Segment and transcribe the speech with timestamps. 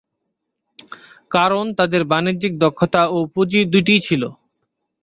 [1.31, 4.23] কারণ তাদের বাণিজ্যিক দক্ষতা ও পুঁজি দুইই ছিল।